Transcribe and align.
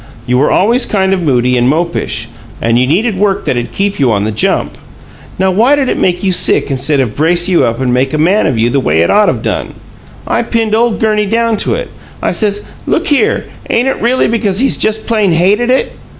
You 0.25 0.39
were 0.39 0.49
always 0.49 0.87
kind 0.87 1.13
of 1.13 1.21
moody 1.21 1.55
and 1.59 1.69
mopish 1.69 2.27
and 2.59 2.79
you 2.79 2.87
needed 2.87 3.19
work 3.19 3.45
that'd 3.45 3.71
keep 3.71 3.99
you 3.99 4.11
on 4.11 4.23
the 4.23 4.31
jump. 4.31 4.79
Now, 5.37 5.51
why 5.51 5.75
did 5.75 5.89
it 5.89 5.97
make 5.99 6.23
you 6.23 6.31
sick 6.31 6.71
instead 6.71 6.99
of 6.99 7.15
brace 7.15 7.47
you 7.47 7.65
up 7.65 7.79
and 7.79 7.93
make 7.93 8.11
a 8.11 8.17
man 8.17 8.47
of 8.47 8.57
you 8.57 8.71
the 8.71 8.79
way 8.79 9.03
it 9.03 9.11
ought 9.11 9.29
of 9.29 9.43
done? 9.43 9.75
I 10.25 10.41
pinned 10.41 10.73
ole 10.73 10.93
Gurney 10.97 11.27
down 11.27 11.55
to 11.57 11.75
it. 11.75 11.91
I 12.19 12.31
says, 12.31 12.63
'Look 12.87 13.05
here, 13.09 13.45
ain't 13.69 13.87
it 13.89 14.01
really 14.01 14.27
because 14.27 14.57
he 14.57 14.69
just 14.69 15.05
plain 15.05 15.33
hated 15.33 15.69
it?' 15.69 15.91